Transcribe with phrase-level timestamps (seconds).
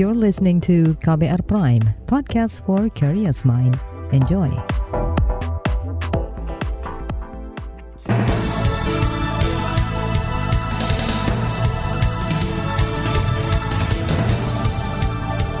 [0.00, 3.76] You're listening to KBR Prime, podcast for curious mind.
[4.16, 4.48] Enjoy.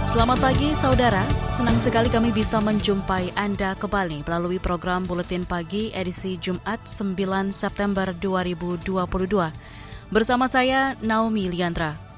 [0.08, 6.40] Selamat pagi saudara, senang sekali kami bisa menjumpai Anda kembali melalui program Buletin Pagi edisi
[6.40, 8.88] Jumat 9 September 2022.
[10.08, 12.09] Bersama saya Naomi Liandra.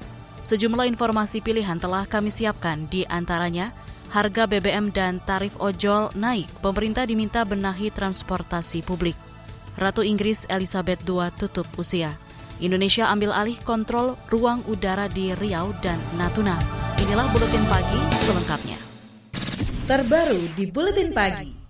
[0.43, 3.71] Sejumlah informasi pilihan telah kami siapkan, di antaranya
[4.11, 9.15] harga BBM dan tarif ojol naik, pemerintah diminta benahi transportasi publik.
[9.79, 12.19] Ratu Inggris Elizabeth II tutup usia.
[12.61, 16.59] Indonesia ambil alih kontrol ruang udara di Riau dan Natuna.
[17.01, 18.77] Inilah Buletin Pagi selengkapnya.
[19.89, 21.62] Terbaru di Buletin Pagi.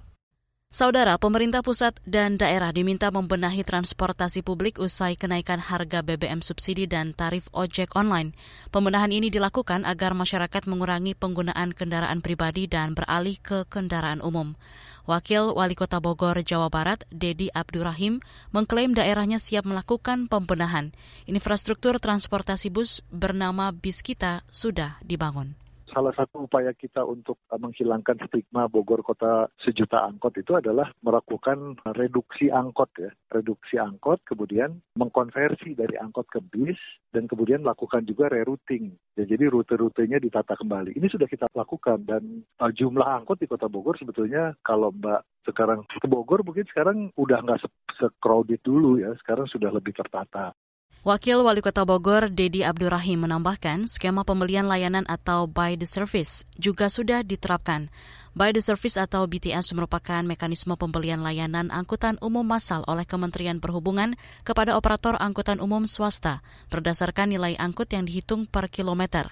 [0.73, 7.14] Saudara, pemerintah pusat dan daerah diminta membenahi transportasi publik usai kenaikan harga BBM subsidi dan
[7.14, 8.34] tarif ojek online.
[8.73, 14.58] Pembenahan ini dilakukan agar masyarakat mengurangi penggunaan kendaraan pribadi dan beralih ke kendaraan umum.
[15.06, 20.89] Wakil Wali Kota Bogor, Jawa Barat, Dedi Abdurrahim, mengklaim daerahnya siap melakukan pembenahan.
[21.30, 25.53] Infrastruktur transportasi bus bernama Biskita sudah dibangun
[25.94, 31.77] salah satu upaya kita untuk uh, menghilangkan stigma Bogor kota sejuta angkot itu adalah melakukan
[31.94, 36.81] reduksi angkot ya, reduksi angkot, kemudian mengkonversi dari angkot ke bis,
[37.14, 38.91] dan kemudian melakukan juga rerouting.
[39.14, 40.97] Ya, jadi rute-rutenya ditata kembali.
[40.97, 45.86] Ini sudah kita lakukan dan uh, jumlah angkot di kota Bogor sebetulnya kalau Mbak sekarang
[45.86, 47.61] ke Bogor mungkin sekarang udah nggak
[48.02, 50.58] se-crowded dulu ya, sekarang sudah lebih tertata.
[51.04, 56.88] Wakil Wali Kota Bogor, Dedi Abdurrahim menambahkan, skema pembelian layanan atau buy the service juga
[56.88, 57.92] sudah diterapkan.
[58.32, 64.16] Buy the service atau BTS merupakan mekanisme pembelian layanan angkutan umum massal oleh Kementerian Perhubungan
[64.48, 66.40] kepada operator angkutan umum swasta
[66.72, 69.28] berdasarkan nilai angkut yang dihitung per kilometer.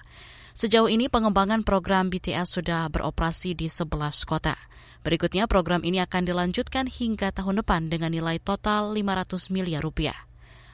[0.52, 4.60] Sejauh ini pengembangan program BTS sudah beroperasi di 11 kota.
[5.08, 10.31] Berikutnya program ini akan dilanjutkan hingga tahun depan dengan nilai total 500 miliar rupiah.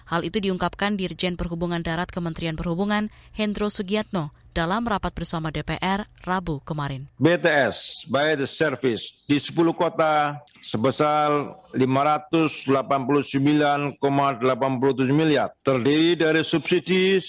[0.08, 6.64] Hal itu diungkapkan Dirjen Perhubungan Darat Kementerian Perhubungan Hendro Sugiatno dalam rapat bersama DPR Rabu
[6.64, 7.04] kemarin.
[7.20, 14.00] BTS by the service di 10 kota sebesar 589,87
[15.12, 17.20] miliar terdiri dari subsidi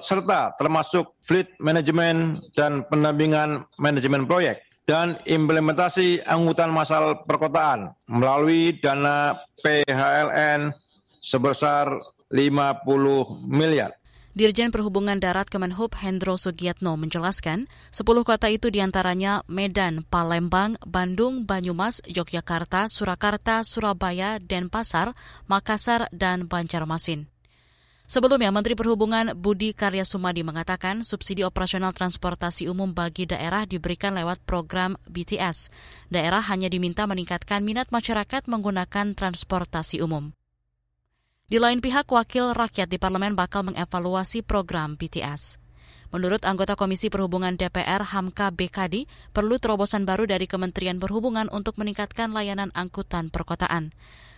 [0.00, 9.34] serta termasuk fleet management dan pendampingan manajemen proyek dan implementasi angkutan massal perkotaan melalui dana
[9.60, 10.72] PHLN
[11.20, 14.00] sebesar 50 miliar.
[14.30, 21.50] Dirjen Perhubungan Darat Kemenhub Hendro Sugiatno menjelaskan, 10 kota itu di antaranya Medan, Palembang, Bandung,
[21.50, 25.18] Banyumas, Yogyakarta, Surakarta, Surabaya, Denpasar,
[25.50, 27.26] Makassar, dan Banjarmasin.
[28.06, 34.42] Sebelumnya, Menteri Perhubungan Budi Karya Sumadi mengatakan subsidi operasional transportasi umum bagi daerah diberikan lewat
[34.46, 35.70] program BTS.
[36.10, 40.34] Daerah hanya diminta meningkatkan minat masyarakat menggunakan transportasi umum.
[41.50, 45.58] Di lain pihak, Wakil Rakyat di Parlemen bakal mengevaluasi program BTS.
[46.14, 52.30] Menurut anggota Komisi Perhubungan DPR Hamka BKD, perlu terobosan baru dari Kementerian Perhubungan untuk meningkatkan
[52.30, 53.90] layanan angkutan perkotaan.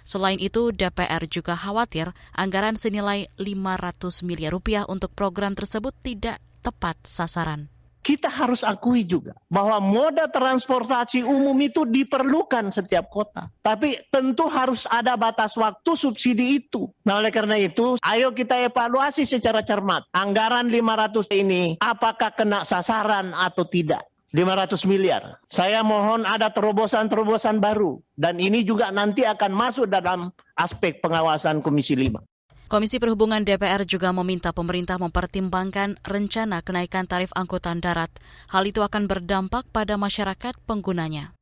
[0.08, 6.96] Selain itu, DPR juga khawatir anggaran senilai 500 miliar rupiah untuk program tersebut tidak tepat
[7.04, 7.71] sasaran
[8.02, 13.48] kita harus akui juga bahwa moda transportasi umum itu diperlukan setiap kota.
[13.62, 16.90] Tapi tentu harus ada batas waktu subsidi itu.
[17.06, 20.04] Nah oleh karena itu, ayo kita evaluasi secara cermat.
[20.10, 24.02] Anggaran 500 ini apakah kena sasaran atau tidak?
[24.32, 25.36] 500 miliar.
[25.44, 28.00] Saya mohon ada terobosan-terobosan baru.
[28.16, 32.31] Dan ini juga nanti akan masuk dalam aspek pengawasan Komisi 5.
[32.72, 38.08] Komisi Perhubungan DPR juga meminta pemerintah mempertimbangkan rencana kenaikan tarif angkutan darat.
[38.48, 41.36] Hal itu akan berdampak pada masyarakat penggunanya.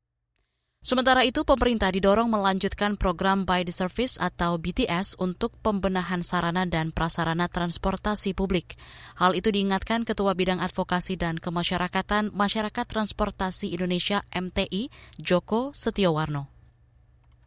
[0.82, 6.90] Sementara itu, pemerintah didorong melanjutkan program By the Service atau BTS untuk pembenahan sarana dan
[6.90, 8.74] prasarana transportasi publik.
[9.14, 14.90] Hal itu diingatkan Ketua Bidang Advokasi dan Kemasyarakatan Masyarakat Transportasi Indonesia MTI,
[15.22, 16.50] Joko Setiowarno.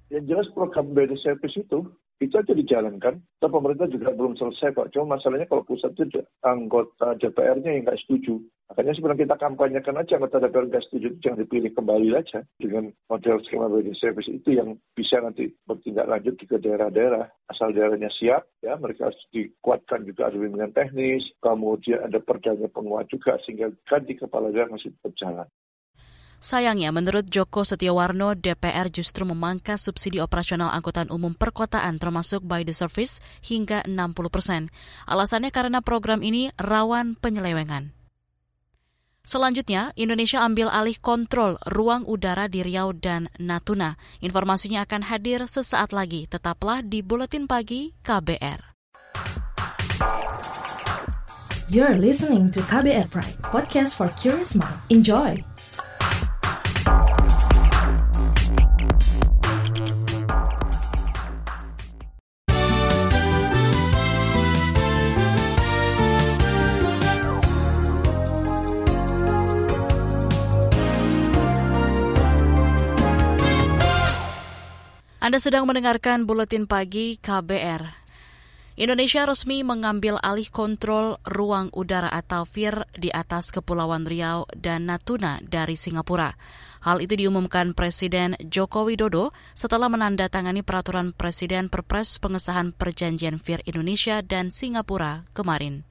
[0.07, 1.83] Yang jelas program By the Service itu
[2.21, 3.21] itu aja dijalankan.
[3.41, 4.93] Dan pemerintah juga belum selesai Pak.
[4.93, 8.39] Cuma masalahnya kalau pusat itu anggota DPR-nya yang nggak setuju.
[8.73, 13.37] Makanya sebenarnya kita kampanyekan aja anggota DPR nggak setuju jangan dipilih kembali aja dengan model
[13.45, 17.29] skema body service itu yang bisa nanti bertindak lanjut ke daerah-daerah.
[17.51, 23.05] Asal daerahnya siap, ya mereka harus dikuatkan juga ada bimbingan teknis, kemudian ada perdanya penguat
[23.13, 25.45] juga sehingga ganti kepala daerah masih berjalan.
[26.43, 32.75] Sayangnya, menurut Joko Setiawarno, DPR justru memangkas subsidi operasional angkutan umum perkotaan termasuk by the
[32.75, 34.67] service hingga 60 persen.
[35.07, 37.95] Alasannya karena program ini rawan penyelewengan.
[39.23, 43.95] Selanjutnya, Indonesia ambil alih kontrol ruang udara di Riau dan Natuna.
[44.19, 46.27] Informasinya akan hadir sesaat lagi.
[46.27, 48.75] Tetaplah di Buletin Pagi KBR.
[51.71, 54.75] You're listening to KBR Pride, podcast for curious mind.
[54.91, 55.52] Enjoy!
[75.23, 77.95] Anda sedang mendengarkan buletin pagi KBR.
[78.75, 85.39] Indonesia resmi mengambil alih kontrol ruang udara atau VIR di atas Kepulauan Riau dan Natuna
[85.47, 86.35] dari Singapura.
[86.83, 94.19] Hal itu diumumkan Presiden Joko Widodo setelah menandatangani peraturan Presiden Perpres pengesahan perjanjian VIR Indonesia
[94.19, 95.87] dan Singapura kemarin.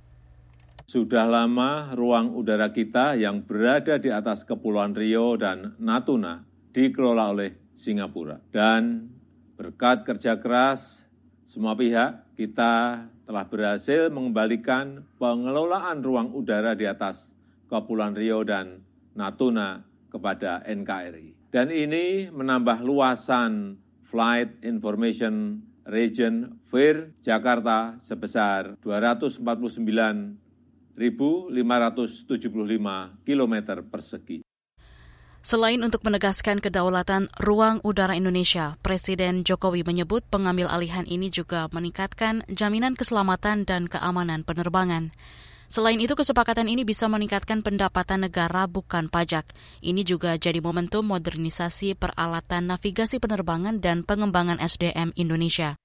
[0.84, 6.44] Sudah lama ruang udara kita yang berada di atas Kepulauan Riau dan Natuna
[6.76, 8.37] dikelola oleh Singapura.
[8.52, 9.08] Dan
[9.56, 11.04] Berkat kerja keras
[11.44, 17.37] semua pihak, kita telah berhasil mengembalikan pengelolaan ruang udara di atas
[17.69, 18.81] Kepulauan Riau dan
[19.12, 21.52] Natuna kepada NKRI.
[21.52, 31.00] Dan ini menambah luasan Flight Information Region FIR Jakarta sebesar 249.575
[33.25, 33.55] km
[33.88, 34.42] persegi.
[35.43, 42.47] Selain untuk menegaskan kedaulatan ruang udara Indonesia, Presiden Jokowi menyebut pengambil alihan ini juga meningkatkan
[42.47, 45.11] jaminan keselamatan dan keamanan penerbangan.
[45.67, 49.50] Selain itu, kesepakatan ini bisa meningkatkan pendapatan negara bukan pajak.
[49.83, 55.81] Ini juga jadi momentum modernisasi peralatan navigasi penerbangan dan pengembangan SDM Indonesia.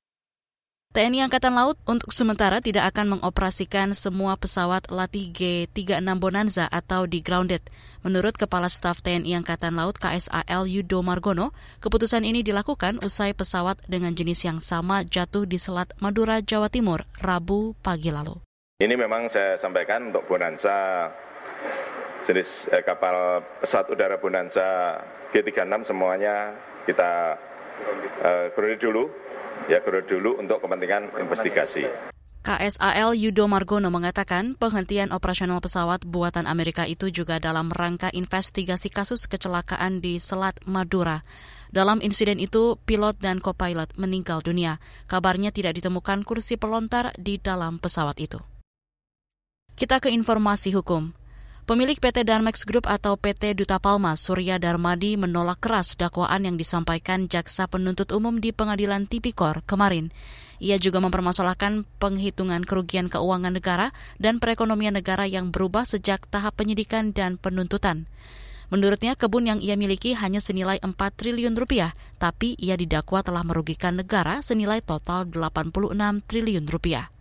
[0.98, 7.22] TNI Angkatan Laut untuk sementara tidak akan mengoperasikan semua pesawat latih G-36 Bonanza atau di
[7.22, 7.62] grounded.
[8.02, 11.54] Menurut Kepala Staf TNI Angkatan Laut KSAL Yudo Margono,
[11.86, 17.06] keputusan ini dilakukan usai pesawat dengan jenis yang sama jatuh di Selat Madura, Jawa Timur,
[17.22, 18.42] Rabu pagi lalu.
[18.82, 21.14] Ini memang saya sampaikan untuk Bonanza
[22.26, 24.98] jenis eh, kapal pesawat udara Bonanza
[25.30, 26.58] G36 semuanya
[26.90, 27.38] kita
[28.26, 29.27] eh, dulu
[29.66, 31.90] ya dulu untuk kepentingan investigasi.
[32.48, 39.28] KSAL Yudo Margono mengatakan penghentian operasional pesawat buatan Amerika itu juga dalam rangka investigasi kasus
[39.28, 41.28] kecelakaan di Selat Madura.
[41.76, 44.80] Dalam insiden itu, pilot dan kopilot meninggal dunia.
[45.12, 48.40] Kabarnya tidak ditemukan kursi pelontar di dalam pesawat itu.
[49.76, 51.12] Kita ke informasi hukum.
[51.68, 57.28] Pemilik PT Darmex Group atau PT Duta Palma, Surya Darmadi, menolak keras dakwaan yang disampaikan
[57.28, 60.16] jaksa penuntut umum di pengadilan Tipikor kemarin.
[60.64, 67.12] Ia juga mempermasalahkan penghitungan kerugian keuangan negara dan perekonomian negara yang berubah sejak tahap penyidikan
[67.12, 68.08] dan penuntutan.
[68.72, 74.00] Menurutnya, kebun yang ia miliki hanya senilai 4 triliun rupiah, tapi ia didakwa telah merugikan
[74.00, 75.76] negara senilai total 86
[76.32, 77.12] triliun rupiah.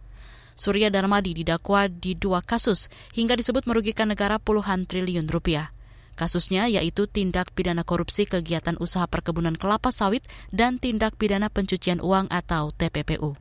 [0.57, 5.71] Surya Darmadi didakwa di dua kasus hingga disebut merugikan negara puluhan triliun rupiah.
[6.17, 12.33] Kasusnya yaitu tindak pidana korupsi kegiatan usaha perkebunan kelapa sawit dan tindak pidana pencucian uang
[12.33, 13.37] atau TPPU.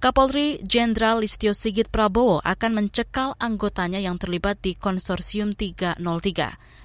[0.00, 6.00] Kapolri Jenderal Listio Sigit Prabowo akan mencekal anggotanya yang terlibat di Konsorsium 303.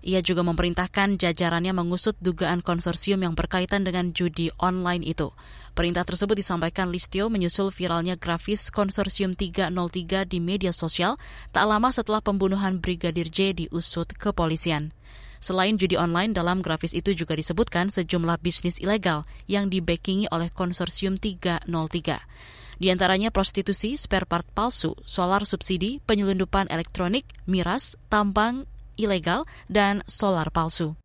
[0.03, 5.31] Ia juga memerintahkan jajarannya mengusut dugaan konsorsium yang berkaitan dengan judi online itu.
[5.79, 11.15] Perintah tersebut disampaikan Listio menyusul viralnya grafis Konsorsium 303 di media sosial
[11.55, 14.91] tak lama setelah pembunuhan Brigadir J diusut kepolisian.
[15.39, 21.15] Selain judi online, dalam grafis itu juga disebutkan sejumlah bisnis ilegal yang dibackingi oleh Konsorsium
[21.15, 22.64] 303.
[22.75, 28.67] Di antaranya prostitusi, spare part palsu, solar subsidi, penyelundupan elektronik, miras, tambang
[28.99, 30.99] ilegal, dan solar palsu.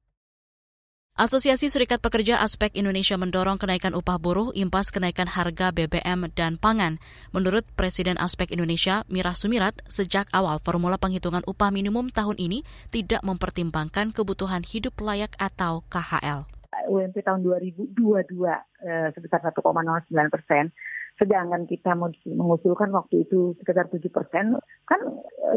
[1.20, 6.96] Asosiasi Serikat Pekerja Aspek Indonesia mendorong kenaikan upah buruh impas kenaikan harga BBM dan pangan.
[7.36, 13.20] Menurut Presiden Aspek Indonesia, Mirah Sumirat, sejak awal formula penghitungan upah minimum tahun ini tidak
[13.20, 16.48] mempertimbangkan kebutuhan hidup layak atau KHL.
[16.88, 20.72] UMP tahun 2022 eh, sebesar 1,09 persen
[21.20, 21.92] Sedangkan kita
[22.32, 24.56] mengusulkan waktu itu sekitar 7 persen,
[24.88, 25.00] kan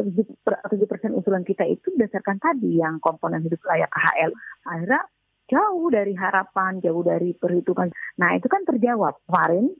[0.04, 4.30] 7 eh, persen usulan kita itu berdasarkan tadi yang komponen hidup layak KHL.
[4.68, 5.02] Akhirnya
[5.48, 7.88] jauh dari harapan, jauh dari perhitungan.
[8.20, 9.72] Nah itu kan terjawab kemarin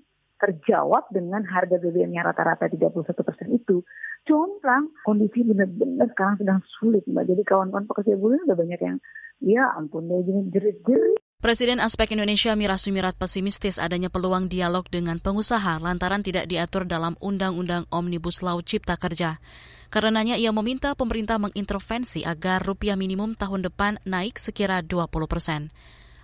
[0.45, 3.81] terjawab dengan harga BBM-nya rata-rata 31 persen itu.
[4.29, 7.25] Jomplang, kondisi benar-benar sekarang sedang sulit Mbak.
[7.29, 8.97] Jadi kawan-kawan pekerja buruh udah banyak yang,
[9.41, 10.21] ya ampun deh,
[10.53, 16.89] jerit-jerit Presiden Aspek Indonesia Mira Sumirat pesimistis adanya peluang dialog dengan pengusaha lantaran tidak diatur
[16.89, 19.45] dalam Undang-Undang Omnibus Law Cipta Kerja.
[19.93, 25.69] Karenanya ia meminta pemerintah mengintervensi agar rupiah minimum tahun depan naik sekira 20 persen.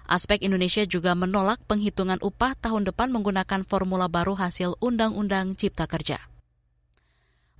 [0.08, 6.29] Aspek Indonesia juga menolak penghitungan upah tahun depan menggunakan formula baru hasil Undang-Undang Cipta Kerja.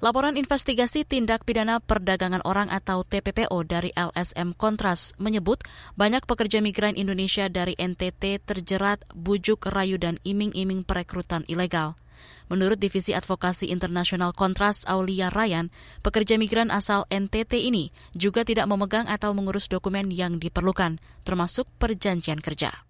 [0.01, 5.61] Laporan investigasi tindak pidana perdagangan orang atau TPPO dari LSM Kontras menyebut
[5.93, 12.01] banyak pekerja migran Indonesia dari NTT terjerat bujuk rayu dan iming-iming perekrutan ilegal.
[12.49, 15.69] Menurut Divisi Advokasi Internasional Kontras Aulia Ryan,
[16.01, 20.97] pekerja migran asal NTT ini juga tidak memegang atau mengurus dokumen yang diperlukan,
[21.29, 22.89] termasuk perjanjian kerja.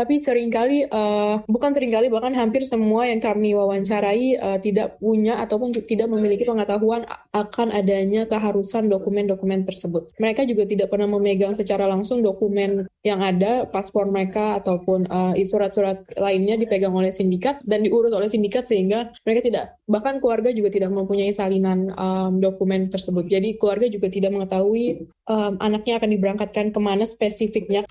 [0.00, 4.96] Tapi sering kali, uh, bukan sering kali, bahkan hampir semua yang kami wawancarai uh, tidak
[4.96, 7.04] punya ataupun tidak memiliki pengetahuan
[7.36, 10.08] akan adanya keharusan dokumen-dokumen tersebut.
[10.16, 16.00] Mereka juga tidak pernah memegang secara langsung dokumen yang ada, paspor mereka ataupun uh, surat-surat
[16.16, 20.96] lainnya dipegang oleh sindikat dan diurut oleh sindikat sehingga mereka tidak, bahkan keluarga juga tidak
[20.96, 23.28] mempunyai salinan um, dokumen tersebut.
[23.28, 27.84] Jadi keluarga juga tidak mengetahui um, anaknya akan diberangkatkan ke mana spesifiknya.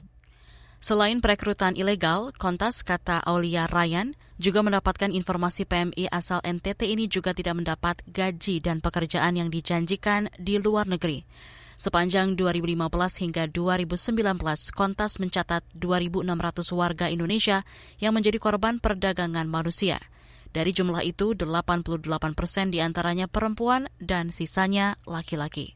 [0.80, 7.36] Selain perekrutan ilegal, Kontas, kata Aulia Ryan, juga mendapatkan informasi PMI asal NTT ini juga
[7.36, 11.28] tidak mendapat gaji dan pekerjaan yang dijanjikan di luar negeri.
[11.76, 12.80] Sepanjang 2015
[13.28, 14.40] hingga 2019,
[14.72, 16.28] Kontas mencatat 2.600
[16.72, 17.68] warga Indonesia
[18.00, 20.00] yang menjadi korban perdagangan manusia.
[20.56, 22.08] Dari jumlah itu, 88
[22.40, 25.76] persen di antaranya perempuan dan sisanya laki-laki.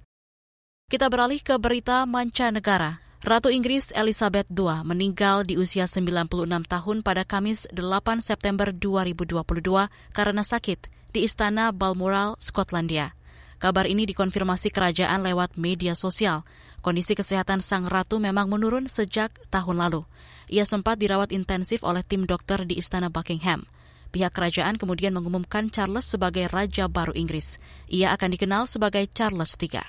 [0.88, 3.03] Kita beralih ke berita mancanegara.
[3.24, 9.64] Ratu Inggris Elizabeth II meninggal di usia 96 tahun pada Kamis 8 September 2022
[10.12, 13.16] karena sakit di Istana Balmoral, Skotlandia.
[13.64, 16.44] Kabar ini dikonfirmasi kerajaan lewat media sosial.
[16.84, 20.04] Kondisi kesehatan sang ratu memang menurun sejak tahun lalu.
[20.52, 23.64] Ia sempat dirawat intensif oleh tim dokter di Istana Buckingham.
[24.12, 27.56] Pihak kerajaan kemudian mengumumkan Charles sebagai Raja baru Inggris.
[27.88, 29.88] Ia akan dikenal sebagai Charles III.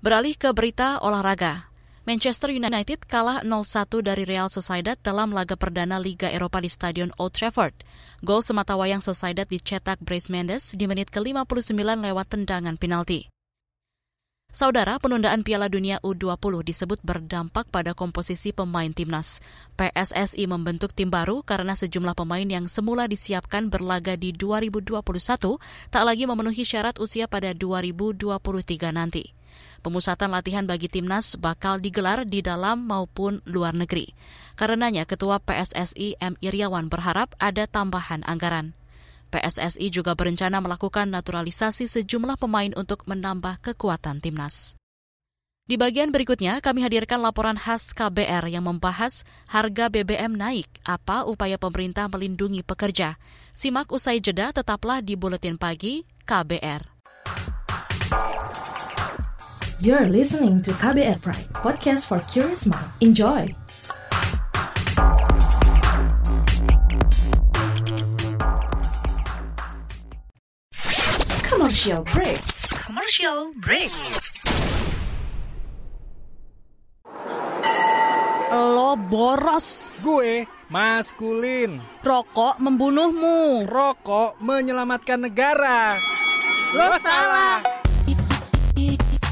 [0.00, 1.67] Beralih ke berita olahraga.
[2.08, 7.36] Manchester United kalah 0-1 dari Real Sociedad dalam laga perdana Liga Eropa di Stadion Old
[7.36, 7.84] Trafford.
[8.24, 13.28] Gol sematawayang Sociedad dicetak Bryce Mendes di menit ke-59 lewat tendangan penalti.
[14.48, 19.44] Saudara, penundaan Piala Dunia U20 disebut berdampak pada komposisi pemain timnas.
[19.76, 24.96] PSSI membentuk tim baru karena sejumlah pemain yang semula disiapkan berlaga di 2021
[25.92, 29.36] tak lagi memenuhi syarat usia pada 2023 nanti.
[29.78, 34.10] Pemusatan latihan bagi timnas bakal digelar di dalam maupun luar negeri.
[34.58, 36.34] Karenanya Ketua PSSI M.
[36.42, 38.74] Iriawan berharap ada tambahan anggaran.
[39.30, 44.74] PSSI juga berencana melakukan naturalisasi sejumlah pemain untuk menambah kekuatan timnas.
[45.68, 51.60] Di bagian berikutnya, kami hadirkan laporan khas KBR yang membahas harga BBM naik, apa upaya
[51.60, 53.20] pemerintah melindungi pekerja.
[53.52, 56.97] Simak usai jeda, tetaplah di Buletin Pagi KBR.
[59.78, 62.90] You're listening to KBR Pride, podcast for curious mind.
[62.98, 63.46] Enjoy!
[71.46, 72.42] Commercial break.
[72.74, 73.94] Commercial break.
[78.50, 80.02] Lo boros.
[80.02, 81.78] Gue maskulin.
[82.02, 83.62] Rokok membunuhmu.
[83.70, 85.94] Rokok menyelamatkan negara.
[86.74, 87.77] Lo, Lo salah.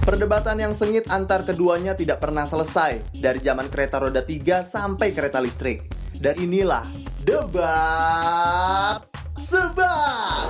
[0.07, 5.43] Perdebatan yang sengit antar keduanya tidak pernah selesai dari zaman kereta roda 3 sampai kereta
[5.43, 5.91] listrik.
[6.15, 6.87] Dan inilah
[7.27, 9.03] debat
[9.35, 10.47] sebat.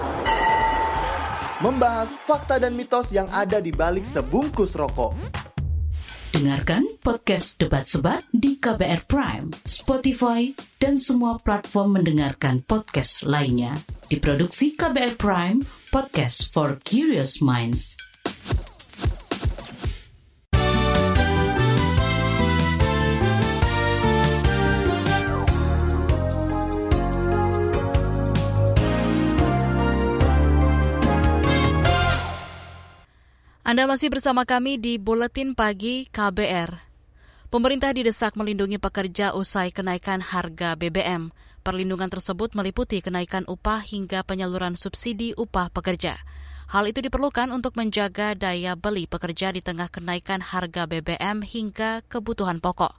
[1.65, 5.17] Membahas fakta dan mitos yang ada di balik sebungkus rokok.
[6.37, 13.73] Dengarkan podcast Debat Sebat di KBR Prime, Spotify, dan semua platform mendengarkan podcast lainnya.
[14.13, 18.06] Diproduksi KBR Prime, podcast for curious minds.
[33.67, 36.87] Anda masih bersama kami di Buletin Pagi KBR.
[37.51, 41.35] Pemerintah didesak melindungi pekerja usai kenaikan harga BBM.
[41.67, 46.15] Perlindungan tersebut meliputi kenaikan upah hingga penyaluran subsidi upah pekerja.
[46.71, 52.63] Hal itu diperlukan untuk menjaga daya beli pekerja di tengah kenaikan harga BBM hingga kebutuhan
[52.63, 52.95] pokok.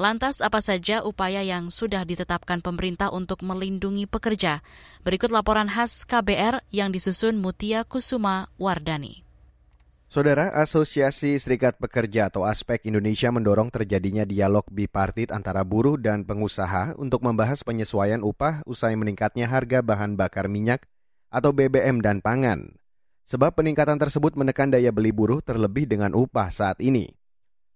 [0.00, 4.64] Lantas, apa saja upaya yang sudah ditetapkan pemerintah untuk melindungi pekerja?
[5.04, 9.25] Berikut laporan khas KBR yang disusun Mutia Kusuma Wardani.
[10.16, 16.96] Saudara, Asosiasi Serikat Pekerja atau Aspek Indonesia mendorong terjadinya dialog bipartit antara buruh dan pengusaha
[16.96, 20.88] untuk membahas penyesuaian upah usai meningkatnya harga bahan bakar minyak
[21.28, 22.80] atau BBM dan pangan.
[23.28, 27.12] Sebab peningkatan tersebut menekan daya beli buruh terlebih dengan upah saat ini.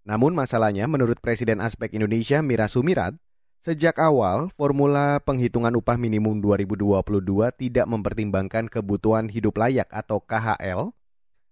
[0.09, 3.21] Namun masalahnya menurut Presiden Aspek Indonesia Mira Sumirat,
[3.61, 7.05] sejak awal formula penghitungan upah minimum 2022
[7.61, 10.97] tidak mempertimbangkan kebutuhan hidup layak atau KHL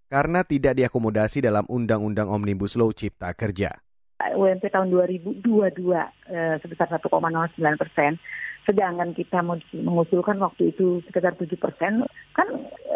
[0.09, 3.77] karena tidak diakomodasi dalam Undang-Undang Omnibus Law Cipta Kerja.
[4.19, 8.19] UMP tahun 2022 eh, sebesar 1,09 persen
[8.67, 9.41] sedangkan kita
[9.81, 12.05] mengusulkan waktu itu sekitar 7 persen,
[12.37, 12.47] kan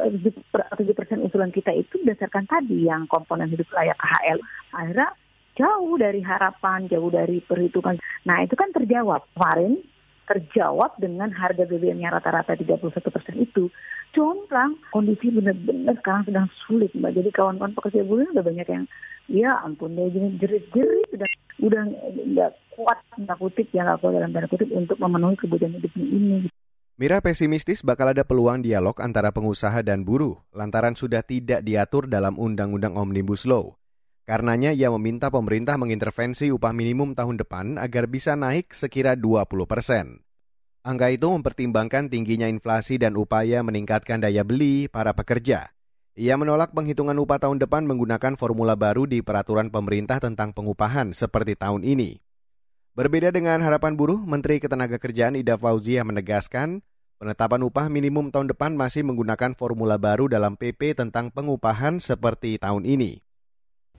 [0.05, 4.38] 7 eh, persen usulan kita itu berdasarkan tadi yang komponen hidup layak KHL.
[4.75, 5.10] Akhirnya
[5.58, 7.98] jauh dari harapan, jauh dari perhitungan.
[8.29, 9.82] Nah itu kan terjawab kemarin,
[10.27, 13.68] terjawab dengan harga BBM yang rata-rata 31 persen itu.
[14.13, 17.18] Jomplang, kondisi benar-benar sekarang sedang sulit mbak.
[17.18, 18.86] Jadi kawan-kawan pekerja buruh udah banyak yang,
[19.25, 21.30] ya ampun deh, jerit-jerit udah
[21.65, 21.82] udah
[22.34, 26.38] nggak kuat tanda kutip ya nggak kuat dalam tanda kutip untuk memenuhi kebutuhan hidupnya ini.
[26.94, 32.38] Mira pesimistis bakal ada peluang dialog antara pengusaha dan buruh lantaran sudah tidak diatur dalam
[32.38, 33.74] Undang-Undang Omnibus Law.
[34.24, 40.24] Karenanya ia meminta pemerintah mengintervensi upah minimum tahun depan agar bisa naik sekira 20 persen.
[40.84, 45.75] Angka itu mempertimbangkan tingginya inflasi dan upaya meningkatkan daya beli para pekerja.
[46.15, 51.60] Ia menolak penghitungan upah tahun depan menggunakan formula baru di peraturan pemerintah tentang pengupahan seperti
[51.60, 52.24] tahun ini.
[52.96, 56.80] Berbeda dengan harapan buruh, Menteri Ketenagakerjaan Ida Fauzia menegaskan
[57.20, 62.88] penetapan upah minimum tahun depan masih menggunakan formula baru dalam PP tentang pengupahan seperti tahun
[62.88, 63.33] ini.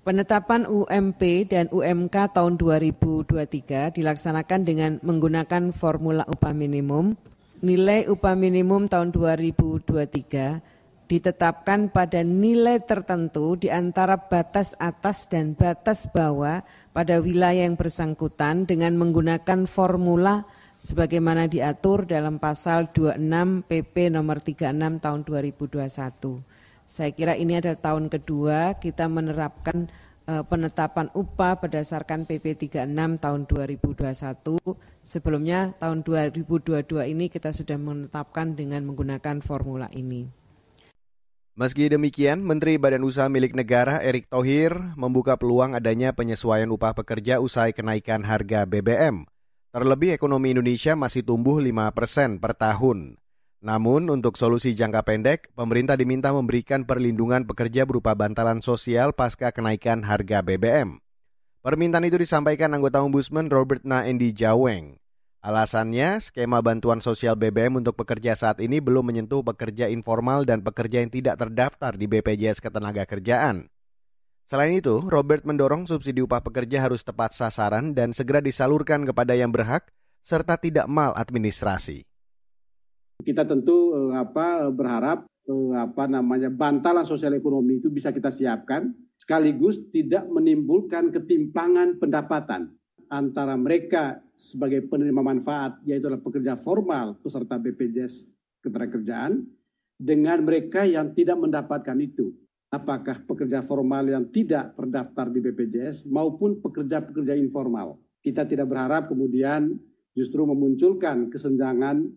[0.05, 7.17] Penetapan UMP dan UMK tahun 2023 dilaksanakan dengan menggunakan formula upah minimum.
[7.65, 16.05] Nilai upah minimum tahun 2023 ditetapkan pada nilai tertentu di antara batas atas dan batas
[16.13, 16.61] bawah
[16.93, 20.45] pada wilayah yang bersangkutan dengan menggunakan formula
[20.77, 24.69] sebagaimana diatur dalam pasal 26 PP nomor 36
[25.01, 26.54] tahun 2021.
[26.85, 29.89] Saya kira ini adalah tahun kedua kita menerapkan
[30.29, 34.77] uh, penetapan upah berdasarkan PP 36 tahun 2021.
[35.05, 40.29] Sebelumnya tahun 2022 ini kita sudah menetapkan dengan menggunakan formula ini.
[41.55, 47.39] Meski demikian, Menteri Badan Usaha Milik Negara Erick Thohir membuka peluang adanya penyesuaian upah pekerja
[47.39, 49.23] usai kenaikan harga BBM.
[49.71, 53.23] Terlebih ekonomi Indonesia masih tumbuh 5 persen per tahun.
[53.65, 60.05] Namun untuk solusi jangka pendek, pemerintah diminta memberikan perlindungan pekerja berupa bantalan sosial pasca kenaikan
[60.05, 61.01] harga BBM.
[61.65, 65.01] Permintaan itu disampaikan anggota Ombudsman Robert Naendi Jaweng.
[65.41, 71.01] Alasannya, skema bantuan sosial BBM untuk pekerja saat ini belum menyentuh pekerja informal dan pekerja
[71.01, 73.73] yang tidak terdaftar di BPJS Ketenagakerjaan.
[74.45, 79.49] Selain itu, Robert mendorong subsidi upah pekerja harus tepat sasaran dan segera disalurkan kepada yang
[79.49, 79.89] berhak
[80.21, 82.05] serta tidak mal administrasi.
[83.23, 88.91] Kita tentu eh, apa berharap eh, apa namanya bantalan sosial ekonomi itu bisa kita siapkan
[89.15, 92.75] sekaligus tidak menimbulkan ketimpangan pendapatan
[93.13, 99.45] antara mereka sebagai penerima manfaat, yaitu adalah pekerja formal peserta BPJS Ketenagakerjaan,
[100.01, 102.33] dengan mereka yang tidak mendapatkan itu.
[102.73, 108.03] Apakah pekerja formal yang tidak terdaftar di BPJS maupun pekerja-pekerja informal.
[108.19, 109.79] Kita tidak berharap kemudian
[110.17, 112.09] justru memunculkan kesenjangan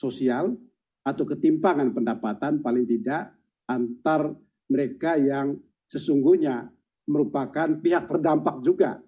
[0.00, 0.56] sosial
[1.04, 3.36] atau ketimpangan pendapatan paling tidak
[3.68, 4.32] antar
[4.72, 6.72] mereka yang sesungguhnya
[7.04, 9.04] merupakan pihak terdampak juga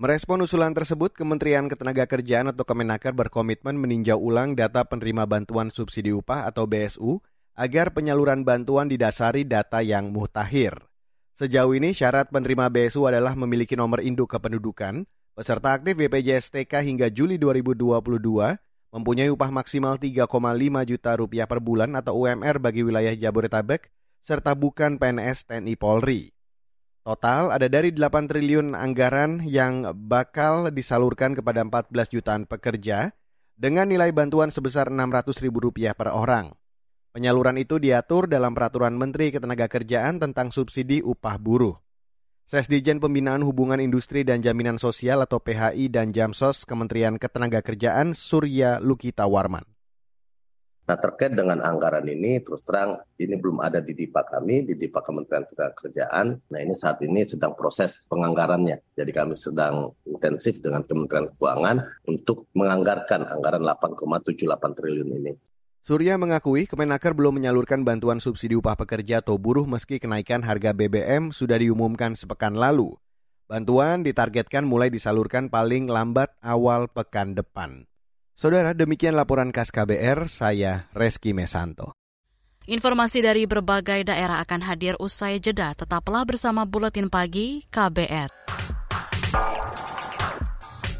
[0.00, 6.48] Merespon usulan tersebut, Kementerian Ketenagakerjaan atau Kemenaker berkomitmen meninjau ulang data penerima bantuan subsidi upah
[6.48, 7.20] atau BSU
[7.52, 10.72] agar penyaluran bantuan didasari data yang muhtahir.
[11.36, 15.04] Sejauh ini syarat penerima BSU adalah memiliki nomor induk kependudukan,
[15.36, 18.56] peserta aktif BPJS TK hingga Juli 2022,
[18.90, 20.26] mempunyai upah maksimal 3,5
[20.86, 23.90] juta rupiah per bulan atau UMR bagi wilayah Jabodetabek,
[24.22, 26.34] serta bukan PNS TNI Polri.
[27.00, 33.16] Total ada dari 8 triliun anggaran yang bakal disalurkan kepada 14 jutaan pekerja
[33.56, 36.52] dengan nilai bantuan sebesar 600 ribu rupiah per orang.
[37.10, 41.74] Penyaluran itu diatur dalam Peraturan Menteri Ketenagakerjaan tentang subsidi upah buruh.
[42.50, 49.22] Sesdijen Pembinaan Hubungan Industri dan Jaminan Sosial atau PHI dan Jamsos Kementerian Ketenagakerjaan Surya Lukita
[49.30, 49.62] Warman.
[50.82, 54.98] Nah terkait dengan anggaran ini terus terang ini belum ada di DIPA kami, di DIPA
[54.98, 55.46] Kementerian
[55.78, 56.26] Kerjaan.
[56.50, 58.98] Nah ini saat ini sedang proses penganggarannya.
[58.98, 65.49] Jadi kami sedang intensif dengan Kementerian Keuangan untuk menganggarkan anggaran 8,78 triliun ini.
[65.80, 71.32] Surya mengakui Kemenaker belum menyalurkan bantuan subsidi upah pekerja atau buruh meski kenaikan harga BBM
[71.32, 73.00] sudah diumumkan sepekan lalu.
[73.48, 77.88] Bantuan ditargetkan mulai disalurkan paling lambat awal pekan depan.
[78.36, 81.96] Saudara, demikian laporan khas KBR, saya Reski Mesanto.
[82.68, 85.72] Informasi dari berbagai daerah akan hadir usai jeda.
[85.72, 88.28] Tetaplah bersama Buletin Pagi KBR.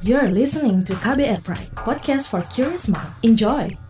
[0.01, 3.13] You're listening to KBR Pride, podcast for curious mind.
[3.21, 3.90] Enjoy!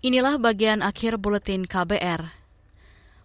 [0.00, 2.24] Inilah bagian akhir buletin KBR.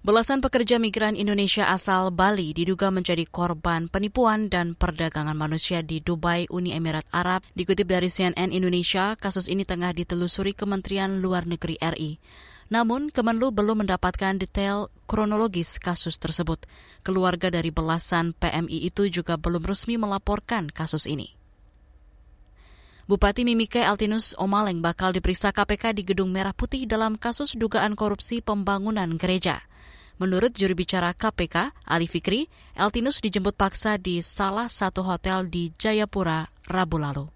[0.04, 6.52] Belasan pekerja migran Indonesia asal Bali diduga menjadi korban penipuan dan perdagangan manusia di Dubai,
[6.52, 7.48] Uni Emirat Arab.
[7.56, 12.20] Dikutip dari CNN Indonesia, kasus ini tengah ditelusuri Kementerian Luar Negeri RI.
[12.68, 16.68] Namun, Kemenlu belum mendapatkan detail kronologis kasus tersebut.
[17.08, 21.40] Keluarga dari belasan PMI itu juga belum resmi melaporkan kasus ini.
[23.06, 28.42] Bupati Mimike Altinus Omaleng bakal diperiksa KPK di Gedung Merah Putih dalam kasus dugaan korupsi
[28.42, 29.62] pembangunan gereja.
[30.18, 36.50] Menurut juru bicara KPK, Ali Fikri, Altinus dijemput paksa di salah satu hotel di Jayapura
[36.66, 37.30] Rabu lalu.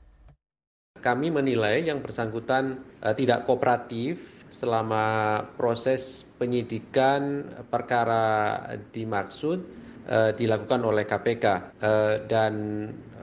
[0.97, 8.57] Kami menilai yang bersangkutan uh, tidak kooperatif selama proses penyidikan perkara
[8.89, 9.61] dimaksud
[10.09, 11.45] uh, dilakukan oleh KPK
[11.77, 12.53] uh, dan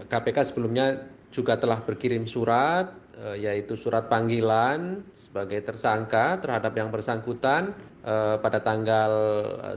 [0.07, 7.77] KPK sebelumnya juga telah berkirim surat eh, yaitu surat panggilan sebagai tersangka terhadap yang bersangkutan
[8.01, 9.13] eh, pada tanggal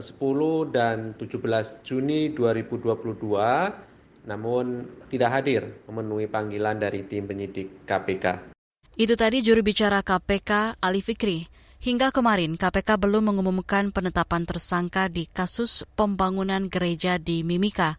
[0.00, 8.56] eh, dan 17 Juni 2022 namun tidak hadir memenuhi panggilan dari tim penyidik KPK.
[8.96, 11.48] Itu tadi juru bicara KPK Ali Fikri.
[11.80, 17.96] Hingga kemarin, KPK belum mengumumkan penetapan tersangka di kasus pembangunan gereja di Mimika.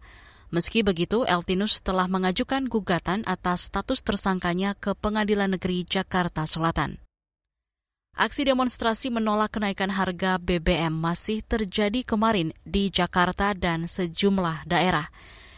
[0.52, 7.00] Meski begitu, Eltinus telah mengajukan gugatan atas status tersangkanya ke Pengadilan Negeri Jakarta Selatan.
[8.12, 15.08] Aksi demonstrasi menolak kenaikan harga BBM masih terjadi kemarin di Jakarta dan sejumlah daerah.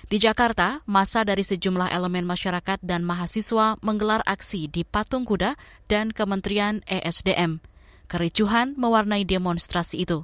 [0.06, 5.58] Di Jakarta, masa dari sejumlah elemen masyarakat dan mahasiswa menggelar aksi di Patung Kuda
[5.90, 7.58] dan Kementerian ESDM.
[8.06, 10.22] Kericuhan mewarnai demonstrasi itu.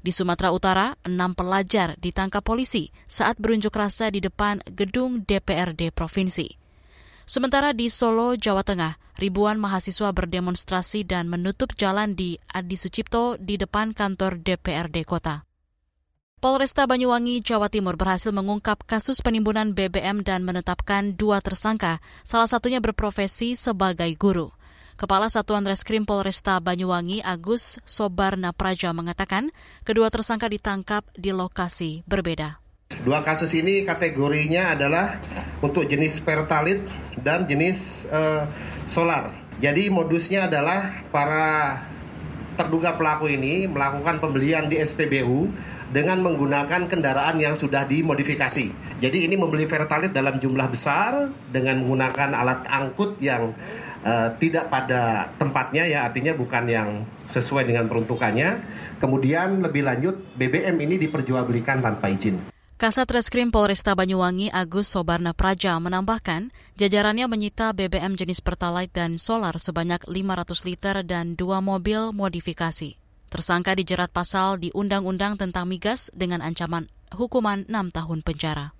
[0.00, 6.56] Di Sumatera Utara, enam pelajar ditangkap polisi saat berunjuk rasa di depan gedung DPRD Provinsi.
[7.28, 13.60] Sementara di Solo, Jawa Tengah, ribuan mahasiswa berdemonstrasi dan menutup jalan di Adi Sucipto di
[13.60, 15.44] depan kantor DPRD Kota.
[16.40, 22.80] Polresta Banyuwangi, Jawa Timur berhasil mengungkap kasus penimbunan BBM dan menetapkan dua tersangka, salah satunya
[22.80, 24.48] berprofesi sebagai guru.
[25.00, 29.48] Kepala Satuan Reskrim Polresta Banyuwangi Agus Sobarna Praja mengatakan
[29.80, 32.60] kedua tersangka ditangkap di lokasi berbeda.
[33.00, 35.16] Dua kasus ini kategorinya adalah
[35.64, 36.84] untuk jenis pertalit
[37.16, 38.44] dan jenis uh,
[38.84, 39.32] solar.
[39.64, 41.80] Jadi modusnya adalah para
[42.60, 45.48] terduga pelaku ini melakukan pembelian di SPBU
[45.96, 49.00] dengan menggunakan kendaraan yang sudah dimodifikasi.
[49.00, 53.56] Jadi ini membeli pertalit dalam jumlah besar dengan menggunakan alat angkut yang
[54.04, 56.88] uh, tidak pada tempatnya ya artinya bukan yang
[57.28, 58.60] sesuai dengan peruntukannya.
[59.00, 62.52] Kemudian lebih lanjut BBM ini diperjualbelikan tanpa izin.
[62.80, 66.48] Kasat Reskrim Polresta Banyuwangi Agus Sobarna Praja menambahkan,
[66.80, 72.96] jajarannya menyita BBM jenis Pertalite dan Solar sebanyak 500 liter dan dua mobil modifikasi.
[73.28, 78.79] Tersangka dijerat pasal di Undang-Undang tentang Migas dengan ancaman hukuman 6 tahun penjara.